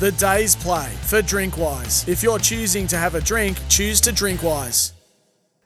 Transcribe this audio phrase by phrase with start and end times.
[0.00, 2.06] The day's play for Drinkwise.
[2.06, 4.92] If you're choosing to have a drink, choose to Drinkwise.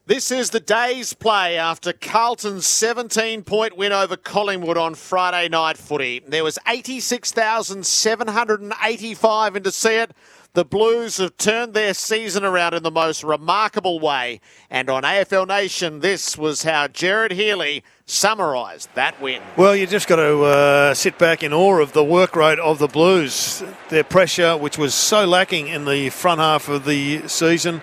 [0.07, 5.77] This is the day's play after Carlton's 17 point win over Collingwood on Friday night
[5.77, 6.23] footy.
[6.27, 10.12] There was 86,785 in to see it.
[10.55, 14.38] The Blues have turned their season around in the most remarkable way.
[14.69, 19.41] And on AFL Nation, this was how Jared Healy summarised that win.
[19.57, 22.79] Well, you just got to uh, sit back in awe of the work rate of
[22.79, 23.62] the Blues.
[23.88, 27.80] Their pressure, which was so lacking in the front half of the season,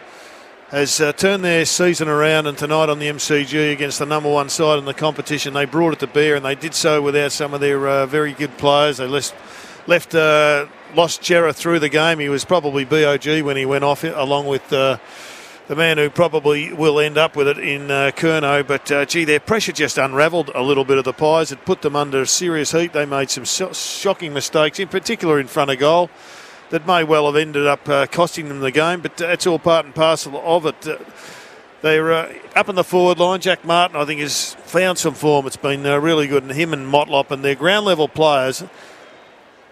[0.69, 2.45] has uh, turned their season around.
[2.45, 5.93] And tonight on the MCG against the number one side in the competition, they brought
[5.93, 8.97] it to bear, and they did so without some of their uh, very good players.
[8.97, 9.33] They left,
[9.89, 12.19] left uh, lost Cerra through the game.
[12.19, 14.99] He was probably BOG when he went off, along with uh,
[15.67, 18.65] the man who probably will end up with it in uh, Curnow.
[18.65, 21.51] But uh, gee, their pressure just unravelled a little bit of the Pies.
[21.51, 22.93] It put them under serious heat.
[22.93, 26.11] They made some so- shocking mistakes, in particular in front of goal,
[26.69, 29.01] that may well have ended up uh, costing them the game.
[29.01, 30.87] But it's all part and parcel of it.
[30.87, 30.97] Uh,
[31.81, 33.41] they're uh, up in the forward line.
[33.41, 35.47] Jack Martin, I think, has found some form.
[35.47, 36.43] It's been uh, really good.
[36.43, 38.63] And him and Motlop and their ground level players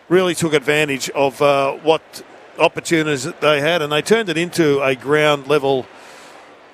[0.10, 2.24] really took advantage of uh, what
[2.60, 5.86] opportunities that they had, and they turned it into a ground level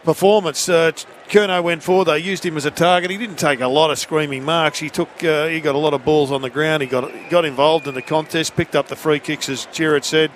[0.04, 0.70] performance.
[0.70, 0.92] Uh,
[1.30, 2.06] Curnow went forward.
[2.06, 3.10] They used him as a target.
[3.10, 4.80] He didn't take a lot of screaming marks.
[4.80, 5.24] He took.
[5.24, 6.84] Uh, he got a lot of balls on the ground.
[6.84, 8.56] He got got involved in the contest.
[8.56, 10.32] Picked up the free kicks, as Jared said.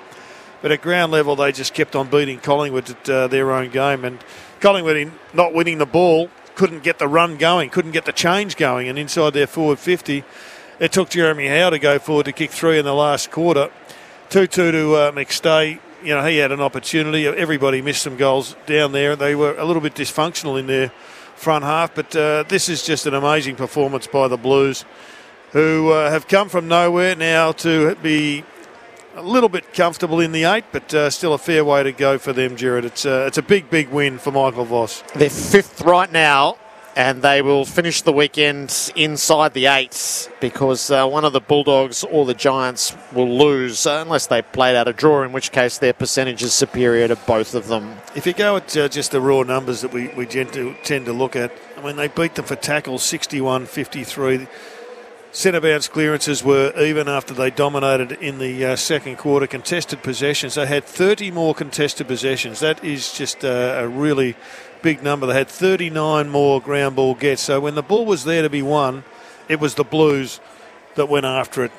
[0.62, 4.04] But at ground level, they just kept on beating Collingwood at uh, their own game.
[4.04, 4.20] And
[4.60, 8.58] Collingwood, in not winning the ball, couldn't get the run going, couldn't get the change
[8.58, 8.90] going.
[8.90, 10.24] And inside their forward 50,
[10.80, 13.72] it took Jeremy Howe to go forward to kick three in the last quarter.
[14.30, 15.80] 2 2 to uh, McStay.
[16.04, 17.26] You know, he had an opportunity.
[17.26, 19.16] Everybody missed some goals down there.
[19.16, 20.90] They were a little bit dysfunctional in their
[21.36, 24.86] front half, but uh, this is just an amazing performance by the Blues,
[25.52, 28.44] who uh, have come from nowhere now to be
[29.16, 32.18] a little bit comfortable in the eight, but uh, still a fair way to go
[32.18, 32.86] for them, Jared.
[32.86, 35.04] It's, uh, it's a big, big win for Michael Voss.
[35.16, 36.58] They're fifth right now
[36.98, 42.04] and they will finish the weekend inside the eights because uh, one of the Bulldogs
[42.04, 45.94] or the Giants will lose unless they played out a draw, in which case their
[45.94, 47.98] percentage is superior to both of them.
[48.16, 51.06] If you go at uh, just the raw numbers that we, we tend to, tend
[51.06, 54.48] to look at, I mean, they beat them for tackles 61 53.
[55.32, 59.46] Centre bounce clearances were even after they dominated in the uh, second quarter.
[59.46, 62.62] Contested possessions, they had 30 more contested possessions.
[62.62, 64.36] That is just uh, a really
[64.82, 65.28] big number.
[65.28, 67.42] They had 39 more ground ball gets.
[67.42, 69.04] So when the ball was there to be won,
[69.48, 70.40] it was the Blues
[70.96, 71.72] that went after it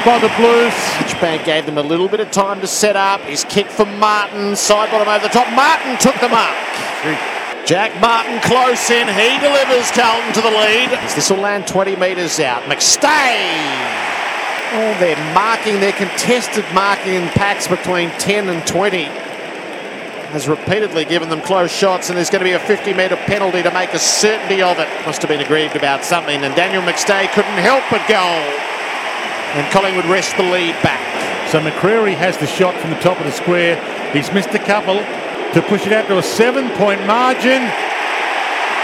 [0.05, 0.73] by the Blues.
[0.99, 3.21] Hitchbank gave them a little bit of time to set up.
[3.23, 5.53] His kick from Martin, side bottom over the top.
[5.55, 6.57] Martin took the mark.
[7.67, 9.07] Jack Martin close in.
[9.07, 10.91] He delivers Carlton to the lead.
[11.15, 12.63] This will land 20 metres out.
[12.65, 14.01] McStay.
[14.73, 19.05] Oh, they're marking, their contested marking in packs between 10 and 20.
[20.31, 23.63] Has repeatedly given them close shots, and there's going to be a 50 metre penalty
[23.63, 24.89] to make a certainty of it.
[25.05, 28.25] Must have been aggrieved about something, and Daniel McStay couldn't help but go.
[29.59, 31.03] And Collingwood rest the lead back.
[31.51, 33.75] So McCreery has the shot from the top of the square.
[34.13, 35.03] He's missed a couple
[35.55, 37.63] to push it out to a seven point margin.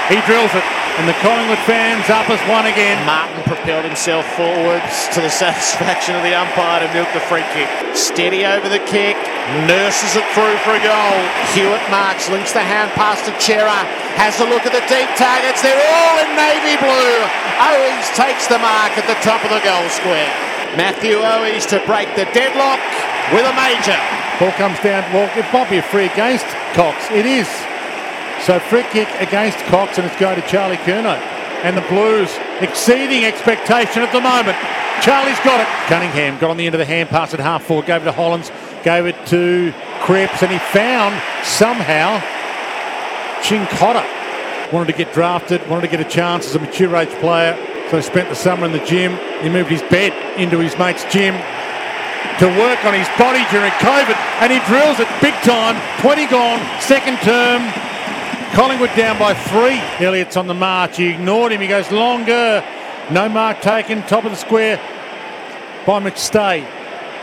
[0.09, 0.67] He drills it.
[0.97, 2.97] And the Collingwood fans up as one again.
[3.05, 7.69] Martin propelled himself forwards to the satisfaction of the umpire to milk the free kick.
[7.93, 9.13] Steady over the kick,
[9.69, 11.21] nurses it through for a goal.
[11.53, 13.85] Hewitt marks, links the hand pass to Cerra,
[14.17, 15.61] has a look at the deep targets.
[15.61, 17.21] They're all in navy blue.
[17.61, 20.33] Owies takes the mark at the top of the goal square.
[20.81, 22.81] Matthew Owies to break the deadlock
[23.37, 24.16] with a major.
[24.38, 25.03] Ball comes down.
[25.15, 26.44] Well, it might be a free against
[26.75, 27.11] Cox.
[27.11, 27.49] It is.
[28.44, 31.17] So free kick against Cox, and it's going to Charlie Curnow.
[31.65, 32.31] And the Blues
[32.61, 34.59] exceeding expectation at the moment.
[35.00, 35.67] Charlie's got it.
[35.88, 38.12] Cunningham got on the end of the hand pass at half forward, gave it to
[38.12, 38.50] Hollands,
[38.85, 39.73] gave it to
[40.03, 42.21] Cripps, and he found somehow
[43.41, 44.05] Cincotta.
[44.71, 47.56] Wanted to get drafted, wanted to get a chance as a mature age player.
[47.91, 49.17] So he spent the summer in the gym.
[49.41, 51.35] He moved his bed into his mate's gym
[52.39, 55.77] to work on his body during COVID, and he drills it big time.
[56.01, 57.65] 20 gone, second term.
[58.53, 59.81] Collingwood down by three.
[60.05, 60.99] Elliott's on the march.
[60.99, 61.61] He ignored him.
[61.61, 62.65] He goes longer.
[63.11, 64.03] No mark taken.
[64.03, 64.77] Top of the square
[65.87, 66.65] by McStay.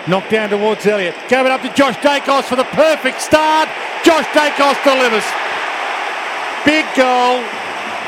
[0.08, 1.16] Knocked down towards Elliott.
[1.30, 3.70] Gave it up to Josh Daicos for the perfect start.
[4.04, 5.26] Josh Daicos delivers.
[6.66, 7.42] Big goal.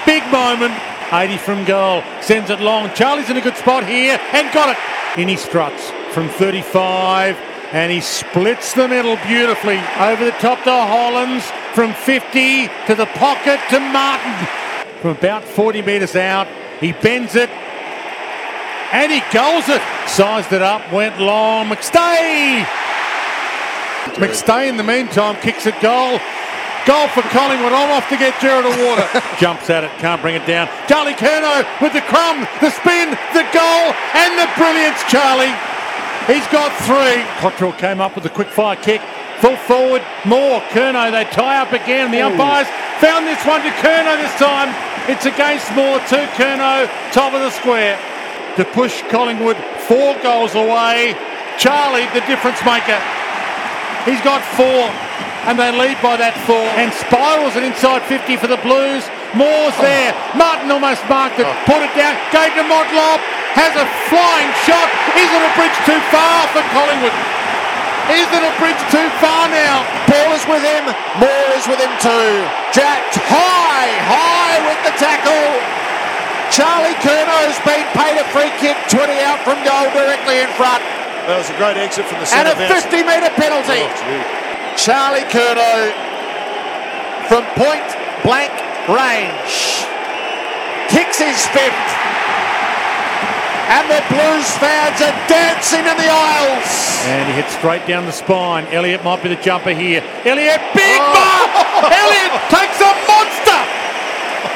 [0.06, 0.74] Big moment.
[1.12, 2.04] 80 from goal.
[2.22, 2.92] Sends it long.
[2.94, 5.20] Charlie's in a good spot here and got it.
[5.20, 7.35] In he struts from 35
[7.73, 11.44] and he splits the middle beautifully over the top to Hollands
[11.75, 14.47] from 50 to the pocket to Martin
[15.01, 16.47] from about 40 metres out.
[16.79, 17.50] He bends it
[18.94, 19.81] and he goals it.
[20.07, 21.67] Sized it up, went long.
[21.67, 22.63] McStay!
[24.15, 26.21] McStay in the meantime kicks it goal.
[26.88, 27.73] Goal for Collingwood.
[27.73, 29.03] I'm off to get Jared Water.
[29.38, 30.69] Jumps at it, can't bring it down.
[30.88, 35.75] Charlie Curnow with the crumb, the spin, the goal, and the brilliance, Charlie.
[36.27, 37.22] He's got three.
[37.38, 39.01] Cottrell came up with a quick fire kick.
[39.45, 40.60] Full forward, Moore.
[40.74, 42.10] Curnow, they tie up again.
[42.10, 42.66] The umpires
[42.98, 44.74] found this one to Curnow this time.
[45.06, 47.94] It's against Moore to Curnow, top of the square.
[48.57, 51.13] To push Collingwood four goals away.
[51.62, 52.98] Charlie, the difference maker.
[54.10, 54.89] He's got four,
[55.45, 56.66] and they lead by that four.
[56.81, 59.06] And spirals it inside 50 for the Blues.
[59.38, 59.86] Moore's oh.
[59.86, 60.10] there.
[60.33, 61.45] Martin almost marked it.
[61.45, 61.54] Oh.
[61.69, 62.18] Put it down.
[62.33, 64.88] Gave to Motlop has a flying shot.
[65.16, 67.16] Is it a bridge too far for Collingwood?
[68.13, 69.81] Is it a bridge too far now?
[70.06, 70.86] Ball is with him.
[71.18, 72.30] Moore is with him too.
[72.69, 75.50] Jacked high, high with the tackle.
[76.54, 80.86] Charlie Curnow's been paid a free kick, 20 out from goal directly in front.
[81.25, 82.54] That was a great exit from the centre.
[82.54, 83.81] And a 50 metre penalty.
[83.81, 85.90] Oh, Charlie Curnow
[87.25, 87.90] from point
[88.22, 88.54] blank
[88.86, 89.90] range
[90.94, 91.90] kicks his fifth.
[93.65, 96.69] And the Blues fans are dancing in the aisles.
[97.09, 98.69] And he hits straight down the spine.
[98.69, 100.06] Elliott might be the jumper here.
[100.21, 101.17] Elliott, big oh.
[101.17, 101.50] mark!
[101.89, 103.62] Elliott takes a monster!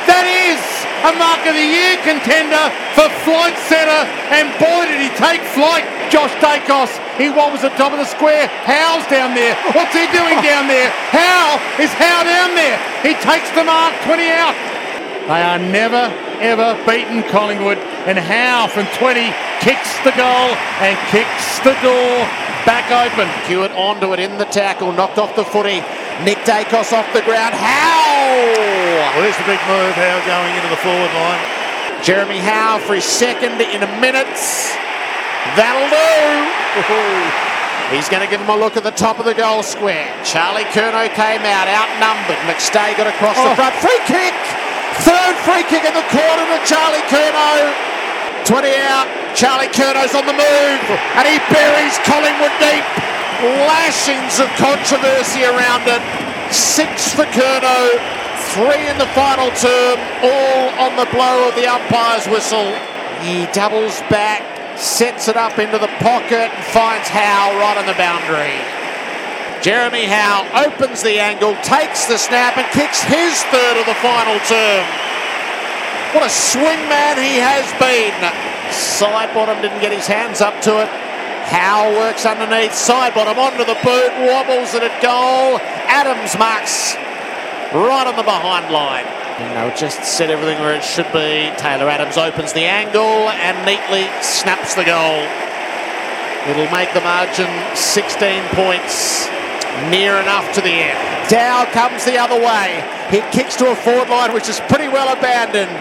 [0.05, 0.61] That is
[1.05, 4.05] a mark of the year contender for flight centre.
[4.29, 5.85] And boy, did he take flight.
[6.09, 6.89] Josh Daicos,
[7.21, 8.49] he wobbles the top of the square.
[8.65, 9.53] Howe's down there?
[9.77, 10.89] What's he doing down there?
[11.13, 12.77] How is Howe down there?
[13.05, 14.57] He takes the mark, 20 out.
[15.29, 16.09] They are never,
[16.41, 17.77] ever beaten Collingwood.
[18.07, 19.27] And Howe from 20
[19.59, 22.15] kicks the goal and kicks the door
[22.65, 23.27] back open.
[23.47, 25.83] Hewitt onto it in the tackle, knocked off the footy.
[26.23, 27.53] Nick Daicos off the ground.
[27.55, 29.13] Howe?
[29.15, 29.93] Well, there's the big move.
[29.95, 31.43] Howe going into the forward line.
[32.03, 34.31] Jeremy Howe for his second in a minute.
[35.55, 36.07] That'll do.
[37.91, 40.07] He's going to give him a look at the top of the goal square.
[40.23, 42.37] Charlie Curnow came out, outnumbered.
[42.45, 43.55] McStay got across the Oh.
[43.55, 43.73] front.
[43.81, 44.35] Free kick!
[45.01, 47.73] Third free kick in the corner to Charlie Curnow.
[48.49, 49.05] 20 out.
[49.37, 50.83] Charlie Curnow's on the move.
[51.13, 52.81] And he buries Collingwood deep.
[53.69, 56.01] Lashings of controversy around it.
[56.49, 57.93] Six for Curnow.
[58.57, 60.01] Three in the final term.
[60.25, 62.73] All on the blow of the umpire's whistle.
[63.21, 64.41] He doubles back,
[64.79, 68.57] sets it up into the pocket, and finds Howe right on the boundary.
[69.61, 74.39] Jeremy Howe opens the angle, takes the snap, and kicks his third of the final
[74.49, 75.08] term.
[76.13, 78.17] What a swing man he has been.
[78.73, 80.89] Side bottom didn't get his hands up to it.
[81.49, 85.57] Howe works underneath, side bottom onto the boot, wobbles it at goal.
[85.89, 86.93] Adams marks
[87.73, 89.05] right on the behind line.
[89.39, 91.49] They'll just set everything where it should be.
[91.57, 95.25] Taylor Adams opens the angle and neatly snaps the goal.
[96.49, 99.27] It'll make the margin 16 points,
[99.89, 101.29] near enough to the end.
[101.29, 102.83] Dow comes the other way.
[103.09, 105.73] He kicks to a forward line, which is pretty well abandoned.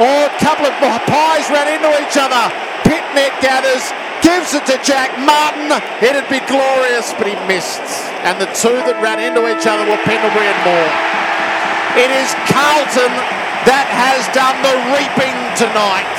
[0.00, 0.72] Oh, a couple of
[1.04, 2.48] pies ran into each other.
[2.88, 3.84] Pittonet gathers,
[4.24, 5.68] gives it to Jack Martin.
[6.00, 7.84] It'd be glorious, but he missed.
[8.24, 10.92] And the two that ran into each other were Pendlebury and Moore.
[12.00, 13.12] It is Carlton
[13.68, 16.16] that has done the reaping tonight.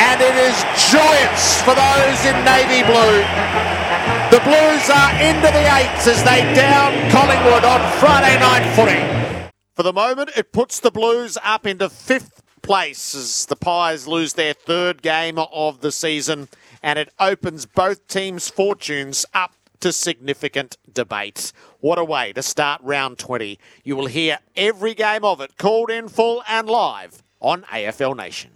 [0.00, 0.56] And it is
[0.90, 3.71] joyous for those in navy blue.
[4.32, 9.50] The Blues are into the eights as they down Collingwood on Friday night footy.
[9.74, 14.32] For the moment, it puts the Blues up into fifth place as the Pies lose
[14.32, 16.48] their third game of the season,
[16.82, 21.52] and it opens both teams' fortunes up to significant debate.
[21.80, 23.58] What a way to start round 20.
[23.84, 28.51] You will hear every game of it called in full and live on AFL Nation.